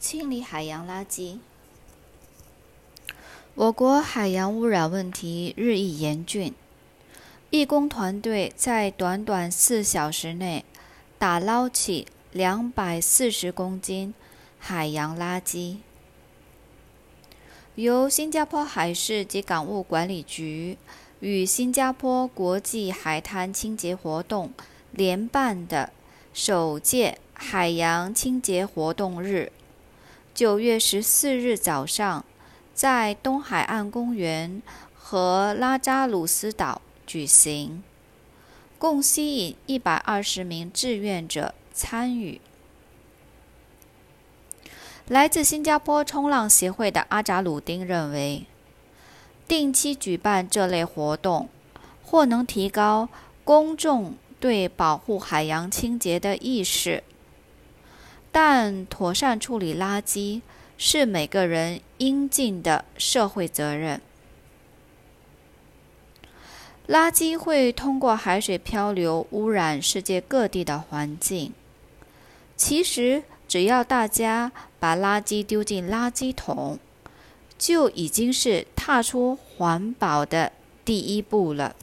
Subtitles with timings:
[0.00, 1.38] 清理海洋垃圾。
[3.54, 6.54] 我国海洋污染问题日益严峻，
[7.50, 10.64] 义工团队在短短四小时内
[11.18, 14.14] 打捞起两百四十公斤
[14.58, 15.76] 海洋垃圾。
[17.74, 20.78] 由新加坡海事及港务管理局
[21.20, 24.50] 与新加坡国际海滩清洁活动
[24.92, 25.92] 联办的
[26.32, 29.52] 首届海洋清洁活动日，
[30.32, 32.24] 九月十四日早上，
[32.72, 34.62] 在东海岸公园
[34.94, 37.82] 和拉扎鲁斯岛举行，
[38.78, 42.40] 共吸引一百二十名志愿者参与。
[45.08, 48.46] 来自新加坡冲浪协会的阿扎鲁丁认为，
[49.48, 51.48] 定期举办这类活动，
[52.02, 53.08] 或能提高
[53.44, 57.02] 公众对保护海洋清洁的意识。
[58.32, 60.40] 但妥善处理垃圾
[60.78, 64.00] 是每个人应尽的社会责任。
[66.88, 71.52] 垃圾会通过海水漂流，污染世界各地的环境。
[72.56, 76.78] 其实，只要大家把垃圾丢进垃圾桶，
[77.56, 80.52] 就已经是踏出环保的
[80.84, 81.76] 第一步了。